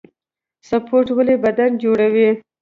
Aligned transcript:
سپورټ 0.69 1.07
ولې 1.17 1.35
بدن 1.43 1.71
جوړوي؟ 1.83 2.29